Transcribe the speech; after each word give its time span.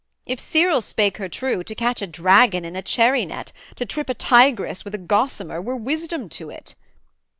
if 0.25 0.39
Cyril 0.39 0.81
spake 0.81 1.17
her 1.17 1.29
true, 1.29 1.63
To 1.63 1.75
catch 1.75 2.01
a 2.01 2.07
dragon 2.07 2.65
in 2.65 2.75
a 2.75 2.81
cherry 2.81 3.23
net, 3.23 3.51
To 3.75 3.85
trip 3.85 4.09
a 4.09 4.15
tigress 4.15 4.83
with 4.83 4.95
a 4.95 4.97
gossamer 4.97 5.61
Were 5.61 5.77
wisdom 5.77 6.27
to 6.29 6.49
it.' 6.49 6.73